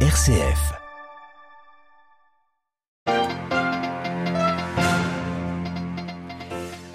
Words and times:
RCF. 0.00 0.85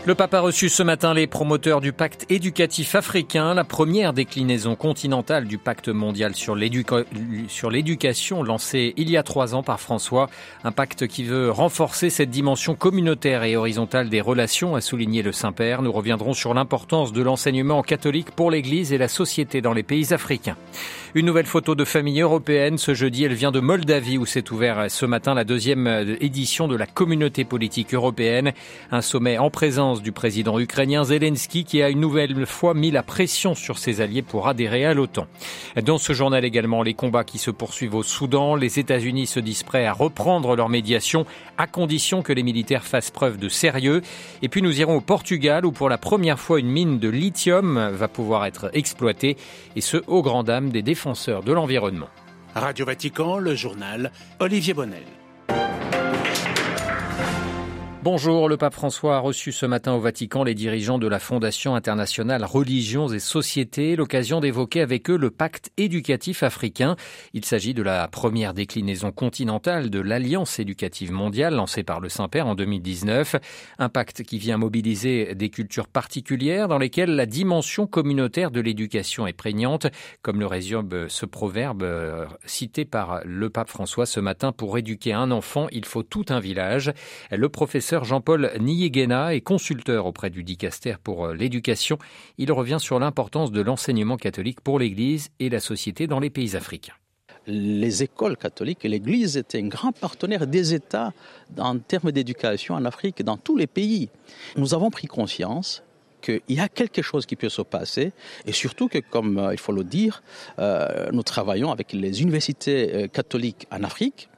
Le 0.03 0.15
pape 0.15 0.33
a 0.33 0.39
reçu 0.39 0.67
ce 0.67 0.81
matin 0.81 1.13
les 1.13 1.27
promoteurs 1.27 1.79
du 1.79 1.93
pacte 1.93 2.25
éducatif 2.31 2.95
africain, 2.95 3.53
la 3.53 3.63
première 3.63 4.13
déclinaison 4.13 4.75
continentale 4.75 5.45
du 5.45 5.59
pacte 5.59 5.89
mondial 5.89 6.33
sur 6.33 6.55
l'éducation 6.55 8.41
lancé 8.41 8.95
il 8.97 9.11
y 9.11 9.17
a 9.17 9.21
trois 9.21 9.53
ans 9.53 9.61
par 9.61 9.79
François. 9.79 10.27
Un 10.63 10.71
pacte 10.71 11.05
qui 11.05 11.23
veut 11.23 11.51
renforcer 11.51 12.09
cette 12.09 12.31
dimension 12.31 12.73
communautaire 12.73 13.43
et 13.43 13.55
horizontale 13.55 14.09
des 14.09 14.21
relations, 14.21 14.75
a 14.75 14.81
souligné 14.81 15.21
le 15.21 15.31
Saint-Père. 15.31 15.83
Nous 15.83 15.91
reviendrons 15.91 16.33
sur 16.33 16.55
l'importance 16.55 17.13
de 17.13 17.21
l'enseignement 17.21 17.83
catholique 17.83 18.31
pour 18.31 18.49
l'Église 18.49 18.93
et 18.93 18.97
la 18.97 19.07
société 19.07 19.61
dans 19.61 19.73
les 19.73 19.83
pays 19.83 20.15
africains. 20.15 20.57
Une 21.13 21.27
nouvelle 21.27 21.45
photo 21.45 21.75
de 21.75 21.85
famille 21.85 22.21
européenne. 22.21 22.79
Ce 22.79 22.95
jeudi, 22.95 23.25
elle 23.25 23.33
vient 23.33 23.51
de 23.51 23.59
Moldavie 23.59 24.17
où 24.17 24.25
s'est 24.25 24.51
ouvert 24.51 24.89
ce 24.89 25.05
matin 25.05 25.35
la 25.35 25.43
deuxième 25.43 25.85
édition 26.21 26.67
de 26.67 26.75
la 26.75 26.87
communauté 26.87 27.43
politique 27.43 27.93
européenne. 27.93 28.53
Un 28.91 29.01
sommet 29.01 29.37
en 29.37 29.51
présence 29.51 29.90
du 29.99 30.13
président 30.13 30.57
ukrainien 30.57 31.03
Zelensky 31.03 31.65
qui 31.65 31.81
a 31.81 31.89
une 31.89 31.99
nouvelle 31.99 32.45
fois 32.45 32.73
mis 32.73 32.91
la 32.91 33.03
pression 33.03 33.53
sur 33.53 33.77
ses 33.77 33.99
alliés 33.99 34.21
pour 34.21 34.47
adhérer 34.47 34.85
à 34.85 34.93
l'OTAN. 34.93 35.27
Dans 35.83 35.97
ce 35.97 36.13
journal 36.13 36.45
également, 36.45 36.81
les 36.81 36.93
combats 36.93 37.25
qui 37.25 37.37
se 37.37 37.51
poursuivent 37.51 37.95
au 37.95 38.03
Soudan. 38.03 38.55
Les 38.55 38.79
États-Unis 38.79 39.27
se 39.27 39.41
disent 39.41 39.63
prêts 39.63 39.85
à 39.85 39.91
reprendre 39.91 40.55
leur 40.55 40.69
médiation 40.69 41.25
à 41.57 41.67
condition 41.67 42.21
que 42.21 42.31
les 42.31 42.43
militaires 42.43 42.85
fassent 42.85 43.11
preuve 43.11 43.37
de 43.37 43.49
sérieux. 43.49 44.01
Et 44.41 44.47
puis 44.47 44.61
nous 44.61 44.79
irons 44.79 44.95
au 44.95 45.01
Portugal 45.01 45.65
où 45.65 45.73
pour 45.73 45.89
la 45.89 45.97
première 45.97 46.39
fois 46.39 46.61
une 46.61 46.69
mine 46.69 46.99
de 46.99 47.09
lithium 47.09 47.89
va 47.91 48.07
pouvoir 48.07 48.45
être 48.45 48.69
exploitée 48.73 49.35
et 49.75 49.81
ce 49.81 49.97
au 50.07 50.21
grand 50.21 50.43
dam 50.43 50.69
des 50.69 50.81
défenseurs 50.81 51.01
défenseur 51.01 51.41
de 51.41 51.51
l'environnement. 51.51 52.09
Radio 52.53 52.85
Vatican, 52.85 53.39
le 53.39 53.55
journal 53.55 54.11
Olivier 54.39 54.75
Bonnel. 54.75 55.20
Bonjour, 58.03 58.49
le 58.49 58.57
pape 58.57 58.73
François 58.73 59.17
a 59.17 59.19
reçu 59.19 59.51
ce 59.51 59.67
matin 59.67 59.93
au 59.93 59.99
Vatican 59.99 60.43
les 60.43 60.55
dirigeants 60.55 60.97
de 60.97 61.07
la 61.07 61.19
Fondation 61.19 61.75
internationale 61.75 62.43
Religions 62.43 63.07
et 63.09 63.19
Sociétés, 63.19 63.95
l'occasion 63.95 64.39
d'évoquer 64.39 64.81
avec 64.81 65.11
eux 65.11 65.17
le 65.17 65.29
pacte 65.29 65.69
éducatif 65.77 66.41
africain. 66.41 66.95
Il 67.33 67.45
s'agit 67.45 67.75
de 67.75 67.83
la 67.83 68.07
première 68.07 68.55
déclinaison 68.55 69.11
continentale 69.11 69.91
de 69.91 69.99
l'Alliance 69.99 70.57
éducative 70.57 71.11
mondiale 71.11 71.53
lancée 71.53 71.83
par 71.83 71.99
le 71.99 72.09
Saint-Père 72.09 72.47
en 72.47 72.55
2019, 72.55 73.35
un 73.77 73.89
pacte 73.89 74.23
qui 74.23 74.39
vient 74.39 74.57
mobiliser 74.57 75.35
des 75.35 75.49
cultures 75.49 75.87
particulières 75.87 76.67
dans 76.67 76.79
lesquelles 76.79 77.15
la 77.15 77.27
dimension 77.27 77.85
communautaire 77.85 78.49
de 78.49 78.61
l'éducation 78.61 79.27
est 79.27 79.33
prégnante, 79.33 79.85
comme 80.23 80.39
le 80.39 80.47
résume 80.47 81.07
ce 81.07 81.27
proverbe 81.27 81.83
euh, 81.83 82.25
cité 82.47 82.83
par 82.83 83.21
le 83.25 83.51
pape 83.51 83.69
François 83.69 84.07
ce 84.07 84.19
matin 84.19 84.51
pour 84.51 84.75
éduquer 84.79 85.13
un 85.13 85.29
enfant, 85.29 85.67
il 85.71 85.85
faut 85.85 86.01
tout 86.01 86.25
un 86.29 86.39
village. 86.39 86.91
Jean-Paul 87.99 88.51
Niyegena 88.59 89.35
est 89.35 89.41
consulteur 89.41 90.05
auprès 90.05 90.29
du 90.29 90.43
dicaster 90.43 90.95
pour 91.03 91.25
euh, 91.25 91.33
l'éducation. 91.33 91.97
Il 92.37 92.51
revient 92.51 92.77
sur 92.79 92.99
l'importance 92.99 93.51
de 93.51 93.61
l'enseignement 93.61 94.17
catholique 94.17 94.61
pour 94.61 94.79
l'Église 94.79 95.29
et 95.39 95.49
la 95.49 95.59
société 95.59 96.07
dans 96.07 96.19
les 96.19 96.29
pays 96.29 96.55
africains 96.55 96.93
les 97.47 98.03
écoles 98.03 98.37
catholiques 98.37 98.85
et 98.85 98.87
l'Église 98.87 99.35
étaient 99.35 99.57
un 99.57 99.67
grand 99.67 99.91
partenaire 99.91 100.45
des 100.45 100.75
États 100.75 101.11
en 101.57 101.79
termes 101.79 102.11
d'éducation 102.11 102.75
en 102.75 102.85
Afrique, 102.85 103.23
dans 103.23 103.35
tous 103.35 103.57
les 103.57 103.65
pays. 103.65 104.09
Nous 104.57 104.75
avons 104.75 104.91
pris 104.91 105.07
conscience 105.07 105.81
qu'il 106.21 106.39
y 106.49 106.59
a 106.59 106.69
quelque 106.69 107.01
chose 107.01 107.25
qui 107.25 107.35
peut 107.35 107.49
se 107.49 107.63
passer 107.63 108.13
et 108.45 108.51
surtout 108.51 108.89
que, 108.89 108.99
comme 108.99 109.39
euh, 109.39 109.53
il 109.53 109.59
faut 109.59 109.71
le 109.71 109.83
dire, 109.83 110.21
euh, 110.59 111.09
nous 111.11 111.23
travaillons 111.23 111.71
avec 111.71 111.93
les 111.93 112.21
universités 112.21 113.09
catholiques 113.11 113.65
en 113.71 113.83
Afrique 113.83 114.29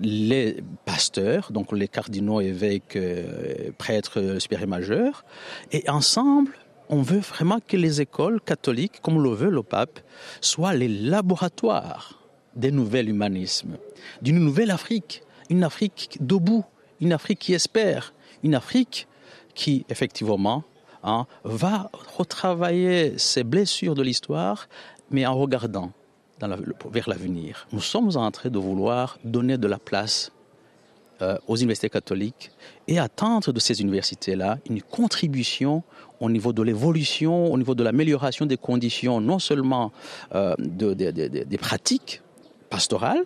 les 0.00 0.62
pasteurs, 0.84 1.52
donc 1.52 1.72
les 1.72 1.88
cardinaux, 1.88 2.40
évêques, 2.40 2.96
euh, 2.96 3.70
prêtres, 3.76 4.38
supérieurs 4.38 4.68
majeurs, 4.68 5.24
et 5.72 5.88
ensemble, 5.88 6.52
on 6.88 7.02
veut 7.02 7.18
vraiment 7.18 7.58
que 7.66 7.76
les 7.76 8.00
écoles 8.00 8.40
catholiques, 8.40 9.00
comme 9.02 9.22
le 9.22 9.30
veut 9.30 9.50
le 9.50 9.62
pape, 9.62 10.00
soient 10.40 10.74
les 10.74 10.88
laboratoires 10.88 12.22
des 12.54 12.70
nouvelles 12.70 13.08
humanismes, 13.08 13.76
d'une 14.22 14.38
nouvelle 14.38 14.70
Afrique, 14.70 15.22
une 15.50 15.62
Afrique 15.62 16.18
debout, 16.20 16.64
une 17.00 17.12
Afrique 17.12 17.40
qui 17.40 17.54
espère, 17.54 18.14
une 18.42 18.54
Afrique 18.54 19.06
qui, 19.54 19.84
effectivement, 19.88 20.64
hein, 21.02 21.26
va 21.44 21.90
retravailler 22.16 23.18
ses 23.18 23.44
blessures 23.44 23.94
de 23.94 24.02
l'histoire, 24.02 24.68
mais 25.10 25.26
en 25.26 25.34
regardant 25.34 25.92
vers 26.40 27.08
l'avenir. 27.08 27.66
Nous 27.72 27.80
sommes 27.80 28.16
en 28.16 28.30
train 28.30 28.50
de 28.50 28.58
vouloir 28.58 29.18
donner 29.24 29.58
de 29.58 29.66
la 29.66 29.78
place 29.78 30.32
euh, 31.22 31.38
aux 31.46 31.56
universités 31.56 31.88
catholiques 31.88 32.50
et 32.88 32.98
attendre 32.98 33.52
de 33.52 33.58
ces 33.58 33.80
universités-là 33.80 34.58
une 34.68 34.82
contribution 34.82 35.82
au 36.20 36.28
niveau 36.28 36.52
de 36.52 36.62
l'évolution, 36.62 37.50
au 37.52 37.56
niveau 37.56 37.74
de 37.74 37.82
l'amélioration 37.82 38.44
des 38.44 38.58
conditions, 38.58 39.20
non 39.20 39.38
seulement 39.38 39.92
euh, 40.34 40.54
des 40.58 41.58
pratiques 41.58 42.20
pastorales, 42.68 43.24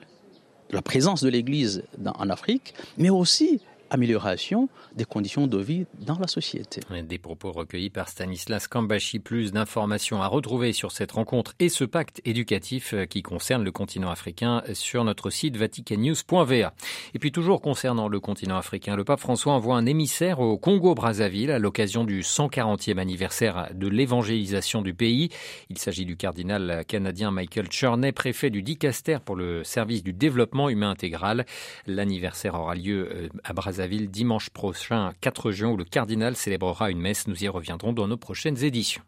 de 0.70 0.76
la 0.76 0.82
présence 0.82 1.22
de 1.22 1.28
l'Église 1.28 1.82
en 2.04 2.30
Afrique, 2.30 2.74
mais 2.96 3.10
aussi 3.10 3.60
amélioration 3.90 4.68
des 4.94 5.04
conditions 5.04 5.46
de 5.46 5.58
vie 5.58 5.86
dans 5.98 6.18
la 6.18 6.26
société. 6.26 6.80
Des 7.02 7.18
propos 7.18 7.52
recueillis 7.52 7.90
par 7.90 8.08
Stanislas 8.08 8.68
Kambashi. 8.68 9.18
Plus 9.18 9.52
d'informations 9.52 10.22
à 10.22 10.26
retrouver 10.28 10.72
sur 10.72 10.92
cette 10.92 11.12
rencontre 11.12 11.54
et 11.58 11.68
ce 11.68 11.84
pacte 11.84 12.20
éducatif 12.24 12.94
euh, 12.94 13.04
qui 13.04 13.22
concerne 13.22 13.64
le 13.64 13.72
continent 13.72 14.10
africain 14.10 14.62
sur 14.72 15.04
notre 15.04 15.30
site 15.30 15.56
vaticannews.va. 15.56 16.72
Et 17.14 17.18
puis 17.18 17.32
toujours 17.32 17.60
concernant 17.60 18.08
le 18.08 18.20
continent 18.20 18.56
africain, 18.56 18.96
le 18.96 19.04
pape 19.04 19.20
François 19.20 19.52
envoie 19.52 19.76
un 19.76 19.86
émissaire 19.86 20.40
au 20.40 20.56
Congo-Brazzaville 20.56 21.50
à 21.50 21.58
l'occasion 21.58 22.04
du 22.04 22.22
140e 22.22 22.98
anniversaire 22.98 23.70
de 23.74 23.88
l'évangélisation 23.88 24.82
du 24.82 24.94
pays. 24.94 25.30
Il 25.68 25.78
s'agit 25.78 26.04
du 26.04 26.16
cardinal 26.16 26.84
canadien 26.86 27.30
Michael 27.30 27.70
Cherney, 27.70 28.12
préfet 28.12 28.50
du 28.50 28.62
Dicaster 28.62 29.18
pour 29.24 29.36
le 29.36 29.64
service 29.64 30.02
du 30.02 30.12
développement 30.12 30.68
humain 30.68 30.90
intégral. 30.90 31.44
L'anniversaire 31.86 32.54
aura 32.54 32.74
lieu 32.74 33.08
euh, 33.12 33.28
à 33.44 33.52
Brazzaville 33.52 33.79
ville 33.86 34.10
dimanche 34.10 34.50
prochain 34.50 35.12
4 35.20 35.50
juin 35.52 35.70
où 35.70 35.76
le 35.76 35.84
cardinal 35.84 36.36
célébrera 36.36 36.90
une 36.90 37.00
messe. 37.00 37.26
Nous 37.26 37.44
y 37.44 37.48
reviendrons 37.48 37.92
dans 37.92 38.08
nos 38.08 38.16
prochaines 38.16 38.62
éditions. 38.64 39.02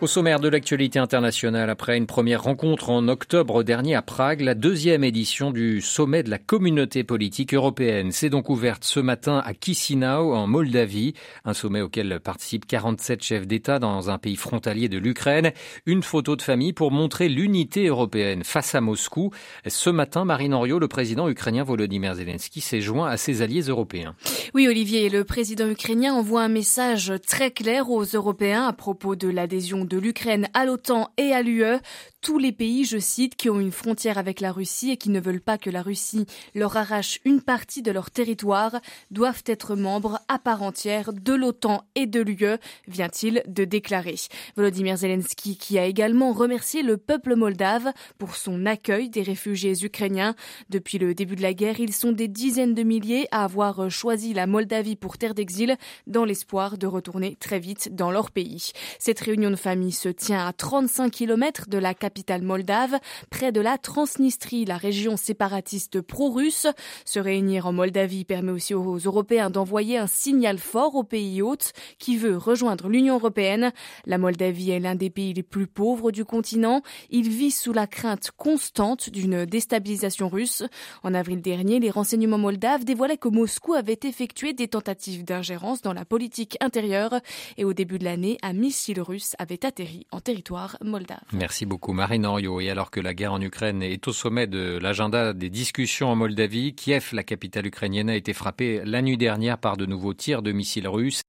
Au 0.00 0.06
sommaire 0.06 0.38
de 0.38 0.48
l'actualité 0.48 1.00
internationale, 1.00 1.68
après 1.70 1.96
une 1.96 2.06
première 2.06 2.44
rencontre 2.44 2.90
en 2.90 3.08
octobre 3.08 3.64
dernier 3.64 3.96
à 3.96 4.02
Prague, 4.02 4.42
la 4.42 4.54
deuxième 4.54 5.02
édition 5.02 5.50
du 5.50 5.80
sommet 5.80 6.22
de 6.22 6.30
la 6.30 6.38
communauté 6.38 7.02
politique 7.02 7.52
européenne 7.52 8.12
s'est 8.12 8.30
donc 8.30 8.48
ouverte 8.48 8.84
ce 8.84 9.00
matin 9.00 9.42
à 9.44 9.54
Chisinau, 9.60 10.34
en 10.34 10.46
Moldavie, 10.46 11.14
un 11.44 11.52
sommet 11.52 11.80
auquel 11.80 12.20
participent 12.20 12.64
47 12.64 13.24
chefs 13.24 13.48
d'État 13.48 13.80
dans 13.80 14.08
un 14.08 14.18
pays 14.18 14.36
frontalier 14.36 14.88
de 14.88 14.98
l'Ukraine. 14.98 15.50
Une 15.84 16.04
photo 16.04 16.36
de 16.36 16.42
famille 16.42 16.72
pour 16.72 16.92
montrer 16.92 17.28
l'unité 17.28 17.88
européenne 17.88 18.44
face 18.44 18.76
à 18.76 18.80
Moscou. 18.80 19.32
Ce 19.66 19.90
matin, 19.90 20.24
Marine 20.24 20.54
Henriot, 20.54 20.78
le 20.78 20.86
président 20.86 21.28
ukrainien 21.28 21.64
Volodymyr 21.64 22.14
Zelensky, 22.14 22.60
s'est 22.60 22.80
joint 22.80 23.08
à 23.08 23.16
ses 23.16 23.42
alliés 23.42 23.62
européens. 23.62 24.14
Oui, 24.54 24.68
Olivier, 24.68 25.08
le 25.08 25.24
président 25.24 25.68
ukrainien 25.68 26.14
envoie 26.14 26.42
un 26.42 26.48
message 26.48 27.12
très 27.26 27.50
clair 27.50 27.90
aux 27.90 28.04
Européens 28.04 28.68
à 28.68 28.72
propos 28.72 29.16
de 29.16 29.26
l'adhésion 29.26 29.87
de 29.88 29.98
l'Ukraine 29.98 30.48
à 30.54 30.64
l'OTAN 30.64 31.12
et 31.16 31.32
à 31.32 31.42
l'UE 31.42 31.78
tous 32.20 32.38
les 32.38 32.52
pays, 32.52 32.84
je 32.84 32.98
cite, 32.98 33.36
qui 33.36 33.48
ont 33.48 33.60
une 33.60 33.72
frontière 33.72 34.18
avec 34.18 34.40
la 34.40 34.52
Russie 34.52 34.90
et 34.90 34.96
qui 34.96 35.10
ne 35.10 35.20
veulent 35.20 35.40
pas 35.40 35.58
que 35.58 35.70
la 35.70 35.82
Russie 35.82 36.26
leur 36.54 36.76
arrache 36.76 37.20
une 37.24 37.40
partie 37.40 37.82
de 37.82 37.92
leur 37.92 38.10
territoire 38.10 38.80
doivent 39.10 39.44
être 39.46 39.76
membres 39.76 40.20
à 40.28 40.38
part 40.38 40.62
entière 40.62 41.12
de 41.12 41.32
l'OTAN 41.32 41.84
et 41.94 42.06
de 42.06 42.20
l'UE, 42.20 42.58
vient-il 42.88 43.42
de 43.46 43.64
déclarer. 43.64 44.16
Volodymyr 44.56 44.96
Zelensky 44.96 45.56
qui 45.56 45.78
a 45.78 45.84
également 45.84 46.32
remercié 46.32 46.82
le 46.82 46.96
peuple 46.96 47.36
moldave 47.36 47.92
pour 48.18 48.34
son 48.34 48.66
accueil 48.66 49.10
des 49.10 49.22
réfugiés 49.22 49.84
ukrainiens. 49.84 50.34
Depuis 50.70 50.98
le 50.98 51.14
début 51.14 51.36
de 51.36 51.42
la 51.42 51.54
guerre, 51.54 51.78
ils 51.78 51.94
sont 51.94 52.12
des 52.12 52.28
dizaines 52.28 52.74
de 52.74 52.82
milliers 52.82 53.28
à 53.30 53.44
avoir 53.44 53.90
choisi 53.90 54.34
la 54.34 54.46
Moldavie 54.46 54.96
pour 54.96 55.18
terre 55.18 55.34
d'exil 55.34 55.76
dans 56.06 56.24
l'espoir 56.24 56.78
de 56.78 56.86
retourner 56.86 57.36
très 57.36 57.60
vite 57.60 57.94
dans 57.94 58.10
leur 58.10 58.30
pays. 58.30 58.72
Cette 58.98 59.20
réunion 59.20 59.50
de 59.50 59.56
famille 59.56 59.92
se 59.92 60.08
tient 60.08 60.46
à 60.46 60.52
35 60.52 61.10
km 61.10 61.68
de 61.68 61.78
la 61.78 61.94
capitale 61.94 62.07
capitale 62.08 62.40
moldave, 62.40 62.98
près 63.28 63.52
de 63.52 63.60
la 63.60 63.76
Transnistrie, 63.76 64.64
la 64.64 64.78
région 64.78 65.18
séparatiste 65.18 66.00
pro-russe. 66.00 66.66
Se 67.04 67.20
réunir 67.20 67.66
en 67.66 67.74
Moldavie 67.74 68.24
permet 68.24 68.50
aussi 68.50 68.72
aux 68.72 68.96
Européens 68.96 69.50
d'envoyer 69.50 69.98
un 69.98 70.06
signal 70.06 70.56
fort 70.56 70.94
au 70.94 71.04
pays 71.04 71.42
hôte 71.42 71.74
qui 71.98 72.16
veut 72.16 72.38
rejoindre 72.38 72.88
l'Union 72.88 73.16
européenne. 73.16 73.72
La 74.06 74.16
Moldavie 74.16 74.70
est 74.70 74.80
l'un 74.80 74.94
des 74.94 75.10
pays 75.10 75.34
les 75.34 75.42
plus 75.42 75.66
pauvres 75.66 76.10
du 76.10 76.24
continent. 76.24 76.80
Il 77.10 77.28
vit 77.28 77.50
sous 77.50 77.74
la 77.74 77.86
crainte 77.86 78.30
constante 78.38 79.10
d'une 79.10 79.44
déstabilisation 79.44 80.30
russe. 80.30 80.62
En 81.02 81.12
avril 81.12 81.42
dernier, 81.42 81.78
les 81.78 81.90
renseignements 81.90 82.38
moldaves 82.38 82.86
dévoilaient 82.86 83.18
que 83.18 83.28
Moscou 83.28 83.74
avait 83.74 84.00
effectué 84.04 84.54
des 84.54 84.68
tentatives 84.68 85.26
d'ingérence 85.26 85.82
dans 85.82 85.92
la 85.92 86.06
politique 86.06 86.56
intérieure 86.62 87.20
et 87.58 87.66
au 87.66 87.74
début 87.74 87.98
de 87.98 88.04
l'année, 88.04 88.38
un 88.42 88.54
missile 88.54 89.02
russe 89.02 89.36
avait 89.38 89.66
atterri 89.66 90.06
en 90.10 90.20
territoire 90.20 90.78
moldave. 90.82 91.20
Merci 91.34 91.66
beaucoup 91.66 91.92
Marine 91.98 92.26
Henriot. 92.26 92.60
Et 92.60 92.70
alors 92.70 92.92
que 92.92 93.00
la 93.00 93.12
guerre 93.12 93.32
en 93.32 93.40
Ukraine 93.40 93.82
est 93.82 94.06
au 94.06 94.12
sommet 94.12 94.46
de 94.46 94.78
l'agenda 94.80 95.32
des 95.32 95.50
discussions 95.50 96.08
en 96.08 96.14
Moldavie, 96.14 96.72
Kiev, 96.72 97.08
la 97.12 97.24
capitale 97.24 97.66
ukrainienne, 97.66 98.08
a 98.08 98.14
été 98.14 98.32
frappée 98.32 98.82
la 98.84 99.02
nuit 99.02 99.16
dernière 99.16 99.58
par 99.58 99.76
de 99.76 99.84
nouveaux 99.84 100.14
tirs 100.14 100.42
de 100.42 100.52
missiles 100.52 100.86
russes 100.86 101.22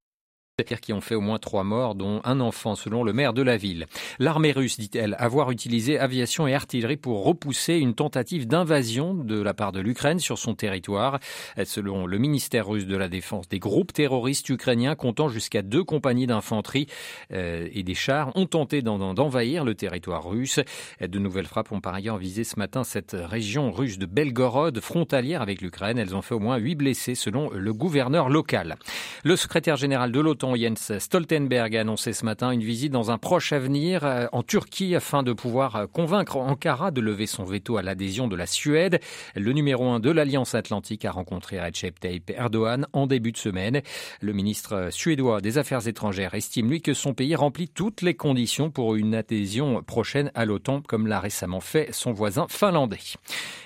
qui 0.64 0.94
ont 0.94 1.02
fait 1.02 1.16
au 1.16 1.22
moins 1.22 1.40
trois 1.40 1.64
morts, 1.64 1.96
dont 1.96 2.22
un 2.24 2.40
enfant, 2.40 2.76
selon 2.76 3.04
le 3.04 3.14
maire 3.14 3.34
de 3.34 3.42
la 3.42 3.58
ville. 3.58 3.86
L'armée 4.20 4.52
russe, 4.52 4.80
dit-elle, 4.80 5.16
avoir 5.20 5.52
utilisé 5.52 6.00
aviation 6.00 6.48
et 6.48 6.54
artillerie 6.54 6.98
pour 6.98 7.24
repousser 7.24 7.76
une 7.76 7.94
tentative 7.94 8.48
d'invasion 8.48 9.14
de 9.14 9.42
la 9.42 9.54
part 9.54 9.72
de 9.72 9.80
l'Ukraine 9.80 10.20
sur 10.20 10.38
son 10.38 10.56
territoire. 10.56 11.20
Selon 11.64 12.06
le 12.06 12.18
ministère 12.18 12.68
russe 12.68 12.86
de 12.86 12.98
la 12.98 13.10
Défense, 13.10 13.48
des 13.50 13.60
groupes 13.60 13.94
terroristes 13.94 14.50
ukrainiens 14.50 14.96
comptant 14.96 15.30
jusqu'à 15.30 15.62
deux 15.62 15.84
compagnies 15.84 16.28
d'infanterie 16.28 16.88
euh, 17.32 17.68
et 17.72 17.84
des 17.84 17.94
chars 17.94 18.32
ont 18.36 18.46
tenté 18.46 18.82
d'envahir 18.82 19.66
le 19.66 19.76
territoire 19.76 20.28
russe. 20.28 20.60
De 21.02 21.20
nouvelles 21.20 21.46
frappes 21.46 21.72
ont 21.72 21.82
par 21.82 21.94
ailleurs 21.94 22.18
visé 22.18 22.44
ce 22.44 22.58
matin 22.58 22.84
cette 22.84 23.16
région 23.18 23.72
russe 23.72 23.98
de 23.98 24.06
Belgorod, 24.06 24.80
frontalière 24.80 25.42
avec 25.42 25.62
l'Ukraine. 25.62 25.98
Elles 25.98 26.16
ont 26.16 26.22
fait 26.22 26.36
au 26.36 26.40
moins 26.40 26.58
huit 26.58 26.76
blessés, 26.76 27.16
selon 27.16 27.50
le 27.52 27.74
gouverneur 27.74 28.30
local. 28.30 28.78
Le 29.24 29.36
secrétaire 29.36 29.76
général 29.76 30.12
de 30.12 30.20
l'OTAN, 30.20 30.49
Jens 30.56 30.98
Stoltenberg 31.00 31.76
a 31.76 31.82
annoncé 31.82 32.14
ce 32.14 32.26
matin 32.26 32.52
une 32.52 32.64
visite 32.64 32.92
dans 32.92 33.12
un 33.12 33.18
proche 33.18 33.54
avenir 33.54 34.04
euh, 34.04 34.26
en 34.32 34.44
Turquie 34.44 34.96
afin 34.96 35.24
de 35.24 35.34
pouvoir 35.34 35.76
euh, 35.76 35.86
convaincre 35.88 36.38
Ankara 36.38 36.92
de 36.92 37.02
lever 37.02 37.28
son 37.28 37.44
veto 37.44 37.78
à 37.78 37.82
l'adhésion 37.82 38.28
de 38.28 38.36
la 38.36 38.46
Suède. 38.46 39.00
Le 39.36 39.54
numéro 39.54 39.90
un 39.90 40.00
de 40.00 40.10
l'Alliance 40.10 40.56
Atlantique 40.56 41.06
a 41.06 41.12
rencontré 41.12 41.60
Recep 41.60 42.00
Tayyip 42.00 42.32
Erdogan 42.32 42.88
en 42.94 43.08
début 43.08 43.32
de 43.32 43.38
semaine. 43.38 43.82
Le 44.22 44.34
ministre 44.34 44.90
suédois 44.92 45.42
des 45.42 45.58
Affaires 45.58 45.88
étrangères 45.88 46.34
estime 46.34 46.70
lui 46.70 46.82
que 46.82 46.94
son 46.94 47.14
pays 47.14 47.36
remplit 47.36 47.70
toutes 47.70 48.02
les 48.02 48.14
conditions 48.14 48.72
pour 48.72 48.96
une 48.96 49.16
adhésion 49.16 49.84
prochaine 49.84 50.32
à 50.36 50.46
l'OTAN 50.46 50.82
comme 50.82 51.08
l'a 51.08 51.20
récemment 51.20 51.62
fait 51.62 51.90
son 51.92 52.12
voisin 52.12 52.48
finlandais. 52.50 53.00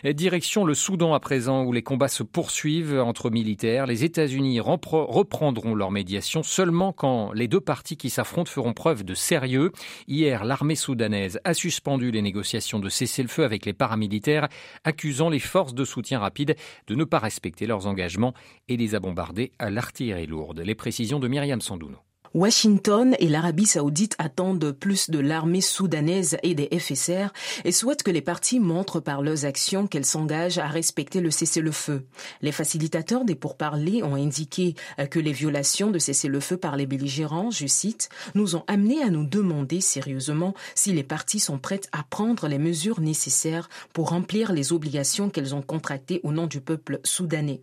Direction 0.03 0.65
le 0.65 0.73
Soudan 0.73 1.13
à 1.13 1.19
présent 1.19 1.63
où 1.63 1.71
les 1.71 1.83
combats 1.83 2.07
se 2.07 2.23
poursuivent 2.23 2.99
entre 2.99 3.29
militaires. 3.29 3.87
Les 3.87 4.03
États-Unis 4.03 4.59
reprendront 4.59 5.75
leur 5.75 5.91
médiation 5.91 6.43
seulement 6.43 6.72
quand 6.91 7.31
les 7.33 7.47
deux 7.47 7.61
parties 7.61 7.97
qui 7.97 8.09
s'affrontent 8.09 8.49
feront 8.49 8.73
preuve 8.73 9.03
de 9.03 9.13
sérieux. 9.13 9.71
Hier, 10.07 10.43
l'armée 10.43 10.75
soudanaise 10.75 11.39
a 11.43 11.53
suspendu 11.53 12.11
les 12.11 12.21
négociations 12.21 12.79
de 12.79 12.89
cessez-le-feu 12.89 13.43
avec 13.43 13.65
les 13.65 13.73
paramilitaires, 13.73 14.47
accusant 14.83 15.29
les 15.29 15.39
forces 15.39 15.73
de 15.73 15.85
soutien 15.85 16.19
rapide 16.19 16.55
de 16.87 16.95
ne 16.95 17.03
pas 17.03 17.19
respecter 17.19 17.67
leurs 17.67 17.87
engagements 17.87 18.33
et 18.67 18.77
les 18.77 18.95
a 18.95 18.99
bombardés 18.99 19.51
à 19.59 19.69
l'artillerie 19.69 20.27
lourde. 20.27 20.59
Les 20.59 20.75
précisions 20.75 21.19
de 21.19 21.27
Myriam 21.27 21.61
Sandouno. 21.61 21.99
Washington 22.33 23.15
et 23.19 23.29
l'Arabie 23.29 23.67
saoudite 23.67 24.15
attendent 24.17 24.71
plus 24.71 25.11
de 25.11 25.19
l'armée 25.19 25.61
soudanaise 25.61 26.37
et 26.41 26.55
des 26.55 26.67
FSR 26.79 27.27
et 27.63 27.71
souhaitent 27.71 28.01
que 28.01 28.09
les 28.09 28.21
parties 28.21 28.59
montrent 28.59 28.99
par 28.99 29.21
leurs 29.21 29.45
actions 29.45 29.85
qu'elles 29.85 30.03
s'engagent 30.03 30.57
à 30.57 30.65
respecter 30.65 31.21
le 31.21 31.29
cessez-le-feu. 31.29 32.07
Les 32.41 32.51
facilitateurs 32.51 33.23
des 33.23 33.35
pourparlers 33.35 34.01
ont 34.01 34.15
indiqué 34.15 34.73
que 35.11 35.19
les 35.19 35.31
violations 35.31 35.91
de 35.91 35.99
cessez-le-feu 35.99 36.57
par 36.57 36.75
les 36.75 36.87
belligérants, 36.87 37.51
je 37.51 37.67
cite, 37.67 38.09
nous 38.33 38.55
ont 38.55 38.63
amené 38.65 39.03
à 39.03 39.11
nous 39.11 39.25
demander 39.25 39.79
sérieusement 39.79 40.55
si 40.73 40.91
les 40.91 41.03
parties 41.03 41.39
sont 41.39 41.59
prêtes 41.59 41.87
à 41.91 42.01
prendre 42.01 42.47
les 42.47 42.57
mesures 42.57 42.99
nécessaires 42.99 43.69
pour 43.93 44.09
remplir 44.09 44.53
les 44.53 44.73
obligations 44.73 45.29
qu'elles 45.29 45.53
ont 45.53 45.61
contractées 45.61 46.19
au 46.23 46.31
nom 46.31 46.47
du 46.47 46.61
peuple 46.61 46.99
soudanais. 47.03 47.61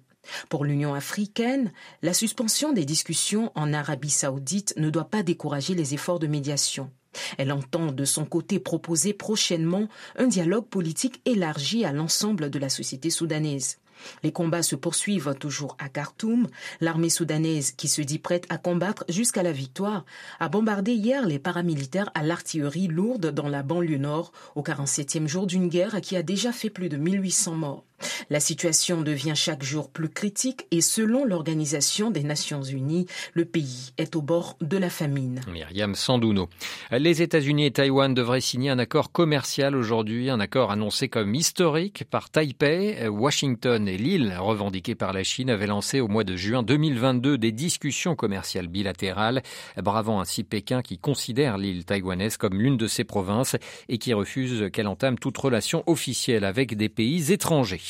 Pour 0.49 0.65
l'Union 0.65 0.95
africaine, 0.95 1.73
la 2.03 2.15
suspension 2.15 2.73
des 2.73 2.85
discussions 2.85 3.53
en 3.55 3.73
Arabie 3.73 4.11
saoudite 4.11 4.75
ne 4.77 4.91
doit 4.91 5.09
pas 5.09 5.23
décourager 5.23 5.75
les 5.75 5.95
efforts 5.95 6.19
de 6.19 6.27
médiation. 6.27 6.91
Elle 7.39 7.53
entend 7.53 7.93
de 7.93 8.05
son 8.05 8.25
côté 8.25 8.61
proposer 8.61 9.13
prochainement 9.13 9.89
un 10.17 10.27
dialogue 10.27 10.67
politique 10.67 11.21
élargi 11.25 11.85
à 11.85 11.93
l'ensemble 11.93 12.51
de 12.51 12.59
la 12.59 12.69
société 12.69 13.11
soudanaise. 13.11 13.79
Les 14.23 14.33
combats 14.33 14.63
se 14.63 14.77
poursuivent 14.77 15.35
toujours 15.39 15.77
à 15.79 15.89
Khartoum. 15.89 16.49
L'armée 16.81 17.11
soudanaise, 17.11 17.73
qui 17.73 17.89
se 17.89 18.01
dit 18.01 18.19
prête 18.19 18.47
à 18.49 18.57
combattre 18.57 19.05
jusqu'à 19.09 19.43
la 19.43 19.53
victoire, 19.53 20.05
a 20.39 20.49
bombardé 20.49 20.93
hier 20.93 21.27
les 21.27 21.39
paramilitaires 21.39 22.11
à 22.15 22.23
l'artillerie 22.23 22.89
lourde 22.89 23.27
dans 23.27 23.49
la 23.49 23.63
banlieue 23.63 23.99
nord, 23.99 24.33
au 24.55 24.63
47e 24.63 25.27
jour 25.27 25.47
d'une 25.47 25.69
guerre 25.69 26.01
qui 26.01 26.17
a 26.17 26.23
déjà 26.23 26.53
fait 26.53 26.71
plus 26.71 26.89
de 26.89 26.97
1800 26.97 27.55
morts. 27.57 27.85
La 28.31 28.41
situation 28.41 29.03
devient 29.03 29.35
chaque 29.35 29.63
jour 29.63 29.91
plus 29.91 30.09
critique 30.09 30.67
et 30.71 30.81
selon 30.81 31.25
l'Organisation 31.25 32.11
des 32.11 32.23
Nations 32.23 32.63
Unies, 32.63 33.07
le 33.35 33.45
pays 33.45 33.93
est 33.99 34.17
au 34.17 34.23
bord 34.23 34.57
de 34.61 34.77
la 34.77 34.91
famine. 34.91 35.41
Myriam 35.49 35.95
Sandouno. 35.95 36.49
Les 36.91 37.23
États-Unis 37.23 37.67
et 37.67 37.71
Taïwan 37.71 38.15
devraient 38.15 38.41
signer 38.41 38.71
un 38.71 38.79
accord 38.79 39.13
commercial 39.13 39.75
aujourd'hui, 39.77 40.31
un 40.31 40.41
accord 40.41 40.71
annoncé 40.71 41.09
comme 41.09 41.35
historique 41.35 42.05
par 42.11 42.31
Taipei. 42.31 43.09
Washington 43.09 43.89
et 43.89 43.97
l'île 43.97 44.35
revendiquée 44.39 44.95
par 44.95 45.13
la 45.13 45.23
Chine 45.23 45.51
avaient 45.51 45.67
lancé 45.67 46.01
au 46.01 46.09
mois 46.09 46.25
de 46.25 46.37
juin 46.37 46.63
2022 46.63 47.39
des 47.39 47.53
discussions 47.53 48.15
commerciales 48.15 48.69
bilatérales, 48.69 49.43
bravant 49.77 50.21
ainsi 50.21 50.45
Pékin 50.45 50.83
qui 50.83 50.99
considère 50.99 51.59
l'île 51.59 51.85
taïwanaise 51.85 52.37
comme 52.37 52.61
l'une 52.61 52.77
de 52.77 52.87
ses 52.87 53.05
provinces 53.05 53.57
et 53.89 53.99
qui 53.99 54.13
refuse 54.13 54.71
qu'elle 54.73 54.89
entame 54.89 55.19
toute 55.19 55.39
relation 55.39 55.83
officielle 55.87 56.45
avec 56.45 56.77
des 56.77 56.89
pays 56.89 57.33
étrangers. 57.33 57.81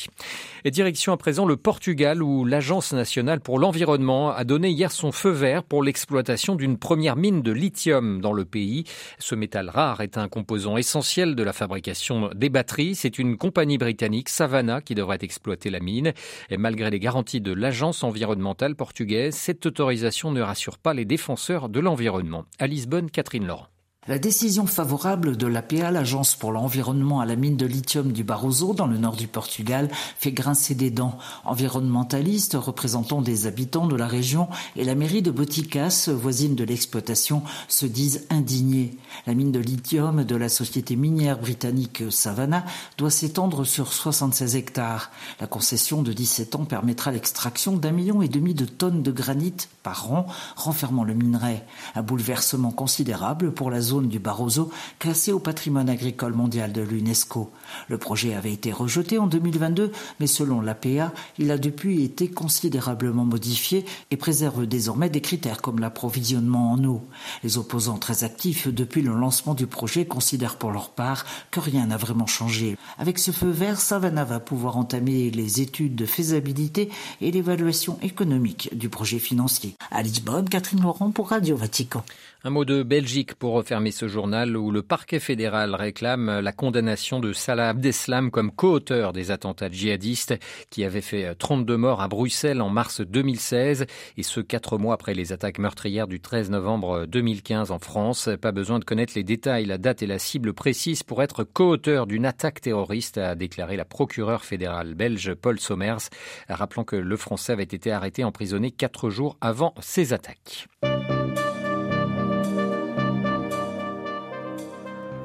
Et 0.63 0.71
direction 0.71 1.13
à 1.13 1.17
présent 1.17 1.45
le 1.45 1.57
Portugal 1.57 2.21
où 2.21 2.45
l'Agence 2.45 2.93
nationale 2.93 3.39
pour 3.39 3.59
l'environnement 3.59 4.31
a 4.31 4.43
donné 4.43 4.69
hier 4.69 4.91
son 4.91 5.11
feu 5.11 5.31
vert 5.31 5.63
pour 5.63 5.83
l'exploitation 5.83 6.55
d'une 6.55 6.77
première 6.77 7.15
mine 7.15 7.41
de 7.41 7.51
lithium 7.51 8.21
dans 8.21 8.33
le 8.33 8.45
pays. 8.45 8.83
Ce 9.19 9.35
métal 9.35 9.69
rare 9.69 10.01
est 10.01 10.17
un 10.17 10.27
composant 10.27 10.77
essentiel 10.77 11.35
de 11.35 11.43
la 11.43 11.53
fabrication 11.53 12.29
des 12.35 12.49
batteries. 12.49 12.95
C'est 12.95 13.19
une 13.19 13.37
compagnie 13.37 13.77
britannique, 13.77 14.29
Savannah, 14.29 14.81
qui 14.81 14.95
devrait 14.95 15.19
exploiter 15.21 15.69
la 15.69 15.79
mine. 15.79 16.13
Et 16.49 16.57
malgré 16.57 16.89
les 16.89 16.99
garanties 16.99 17.41
de 17.41 17.53
l'agence 17.53 18.03
environnementale 18.03 18.75
portugaise, 18.75 19.35
cette 19.35 19.65
autorisation 19.65 20.31
ne 20.31 20.41
rassure 20.41 20.77
pas 20.77 20.93
les 20.93 21.05
défenseurs 21.05 21.69
de 21.69 21.79
l'environnement. 21.79 22.45
À 22.59 22.67
Lisbonne, 22.67 23.09
Catherine 23.09 23.47
Laurent. 23.47 23.70
La 24.07 24.17
décision 24.17 24.65
favorable 24.65 25.37
de 25.37 25.45
l'APA, 25.45 25.91
l'Agence 25.91 26.33
pour 26.33 26.51
l'environnement 26.51 27.19
à 27.19 27.27
la 27.27 27.35
mine 27.35 27.55
de 27.55 27.67
lithium 27.67 28.11
du 28.11 28.23
Barroso, 28.23 28.73
dans 28.73 28.87
le 28.87 28.97
nord 28.97 29.15
du 29.15 29.27
Portugal, 29.27 29.91
fait 30.17 30.31
grincer 30.31 30.73
des 30.73 30.89
dents. 30.89 31.19
Environnementalistes, 31.45 32.57
représentants 32.59 33.21
des 33.21 33.45
habitants 33.45 33.85
de 33.85 33.95
la 33.95 34.07
région 34.07 34.47
et 34.75 34.85
la 34.85 34.95
mairie 34.95 35.21
de 35.21 35.29
Boticas, 35.29 36.09
voisine 36.11 36.55
de 36.55 36.63
l'exploitation, 36.63 37.43
se 37.67 37.85
disent 37.85 38.25
indignés. 38.31 38.97
La 39.27 39.35
mine 39.35 39.51
de 39.51 39.59
lithium 39.59 40.23
de 40.23 40.35
la 40.35 40.49
société 40.49 40.95
minière 40.95 41.37
britannique 41.37 42.01
Savannah 42.09 42.65
doit 42.97 43.11
s'étendre 43.11 43.65
sur 43.65 43.93
76 43.93 44.55
hectares. 44.55 45.11
La 45.39 45.45
concession 45.45 46.01
de 46.01 46.11
17 46.11 46.55
ans 46.55 46.65
permettra 46.65 47.11
l'extraction 47.11 47.77
d'un 47.77 47.91
million 47.91 48.23
et 48.23 48.29
demi 48.29 48.55
de 48.55 48.65
tonnes 48.65 49.03
de 49.03 49.11
granit 49.11 49.53
par 49.83 50.11
an, 50.11 50.25
renfermant 50.55 51.03
le 51.03 51.13
minerai. 51.13 51.61
Un 51.93 52.01
bouleversement 52.01 52.71
considérable 52.71 53.53
pour 53.53 53.69
la 53.69 53.81
zone 53.81 53.90
du 53.99 54.19
Barroso, 54.19 54.71
classée 54.99 55.33
au 55.33 55.39
patrimoine 55.39 55.89
agricole 55.89 56.33
mondial 56.33 56.71
de 56.71 56.81
l'UNESCO. 56.81 57.51
Le 57.89 57.97
projet 57.97 58.33
avait 58.33 58.53
été 58.53 58.71
rejeté 58.71 59.17
en 59.17 59.27
2022, 59.27 59.91
mais 60.19 60.27
selon 60.27 60.61
l'APA, 60.61 61.11
il 61.37 61.51
a 61.51 61.57
depuis 61.57 62.03
été 62.03 62.29
considérablement 62.29 63.25
modifié 63.25 63.83
et 64.09 64.17
préserve 64.17 64.65
désormais 64.65 65.09
des 65.09 65.19
critères 65.19 65.61
comme 65.61 65.79
l'approvisionnement 65.79 66.71
en 66.71 66.83
eau. 66.85 67.01
Les 67.43 67.57
opposants 67.57 67.97
très 67.97 68.23
actifs 68.23 68.69
depuis 68.69 69.01
le 69.01 69.13
lancement 69.13 69.55
du 69.55 69.67
projet 69.67 70.05
considèrent 70.05 70.57
pour 70.57 70.71
leur 70.71 70.91
part 70.91 71.25
que 71.49 71.59
rien 71.59 71.87
n'a 71.87 71.97
vraiment 71.97 72.27
changé. 72.27 72.77
Avec 72.97 73.19
ce 73.19 73.31
feu 73.31 73.49
vert, 73.49 73.81
Savannah 73.81 74.23
va 74.23 74.39
pouvoir 74.39 74.77
entamer 74.77 75.31
les 75.31 75.59
études 75.59 75.95
de 75.95 76.05
faisabilité 76.05 76.89
et 77.19 77.31
l'évaluation 77.31 77.97
économique 78.01 78.69
du 78.77 78.87
projet 78.87 79.19
financier. 79.19 79.75
À 79.89 80.03
Lisbonne, 80.03 80.47
Catherine 80.47 80.81
Laurent 80.81 81.11
pour 81.11 81.29
Radio 81.29 81.57
Vatican. 81.57 82.03
Un 82.43 82.51
mot 82.51 82.65
de 82.65 82.83
Belgique 82.83 83.35
pour 83.35 83.53
refermer 83.53 83.80
fermer 83.81 83.89
ce 83.89 84.07
journal 84.07 84.55
où 84.55 84.69
le 84.69 84.83
parquet 84.83 85.19
fédéral 85.19 85.73
réclame 85.73 86.39
la 86.39 86.51
condamnation 86.51 87.19
de 87.19 87.33
Salah 87.33 87.69
Abdeslam 87.69 88.29
comme 88.29 88.51
co-auteur 88.51 89.11
des 89.11 89.31
attentats 89.31 89.71
djihadistes 89.71 90.35
qui 90.69 90.83
avaient 90.83 91.01
fait 91.01 91.33
32 91.33 91.77
morts 91.77 91.99
à 91.99 92.07
Bruxelles 92.07 92.61
en 92.61 92.69
mars 92.69 93.01
2016 93.01 93.87
et 94.17 94.21
ce 94.21 94.39
quatre 94.39 94.77
mois 94.77 94.93
après 94.93 95.15
les 95.15 95.33
attaques 95.33 95.57
meurtrières 95.57 96.05
du 96.05 96.19
13 96.19 96.51
novembre 96.51 97.07
2015 97.07 97.71
en 97.71 97.79
France. 97.79 98.29
Pas 98.39 98.51
besoin 98.51 98.77
de 98.77 98.85
connaître 98.85 99.13
les 99.15 99.23
détails, 99.23 99.65
la 99.65 99.79
date 99.79 100.03
et 100.03 100.07
la 100.07 100.19
cible 100.19 100.53
précise 100.53 101.01
pour 101.01 101.23
être 101.23 101.43
co-auteur 101.43 102.05
d'une 102.05 102.27
attaque 102.27 102.61
terroriste, 102.61 103.17
a 103.17 103.33
déclaré 103.33 103.77
la 103.77 103.85
procureure 103.85 104.45
fédérale 104.45 104.93
belge 104.93 105.33
Paul 105.33 105.59
Sommers, 105.59 106.11
rappelant 106.47 106.83
que 106.83 106.97
le 106.97 107.17
Français 107.17 107.53
avait 107.53 107.63
été 107.63 107.91
arrêté 107.91 108.23
emprisonné 108.23 108.69
quatre 108.69 109.09
jours 109.09 109.37
avant 109.41 109.73
ces 109.79 110.13
attaques. 110.13 110.67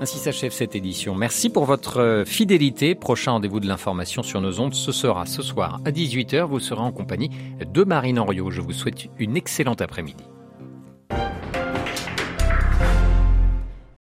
Ainsi 0.06 0.20
s'achève 0.20 0.52
cette 0.52 0.76
édition. 0.76 1.16
Merci 1.16 1.50
pour 1.50 1.64
votre 1.64 1.98
euh, 1.98 2.24
fidélité. 2.24 2.94
Prochain 2.94 3.32
rendez-vous 3.32 3.58
de 3.58 3.66
l'information 3.66 4.22
sur 4.22 4.40
nos 4.40 4.60
ondes, 4.60 4.72
ce 4.72 4.92
sera 4.92 5.26
ce 5.26 5.42
soir 5.42 5.80
à 5.84 5.90
18h. 5.90 6.44
Vous 6.44 6.60
serez 6.60 6.80
en 6.80 6.92
compagnie 6.92 7.32
de 7.58 7.82
Marine 7.82 8.20
Henriot. 8.20 8.52
Je 8.52 8.60
vous 8.60 8.72
souhaite 8.72 9.08
une 9.18 9.36
excellente 9.36 9.80
après-midi. 9.80 10.22